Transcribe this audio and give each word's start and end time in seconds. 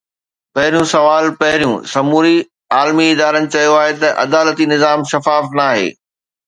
پهريون 0.53 0.85
سوال 0.93 1.25
پهريون! 1.39 1.77
سمورن 1.93 2.37
عالمي 2.77 3.05
ادارن 3.13 3.45
چيو 3.53 3.73
آهي 3.81 3.93
ته 4.01 4.07
عدالتي 4.23 4.65
نظام 4.73 4.99
شفاف 5.11 5.45
ناهي. 5.57 5.89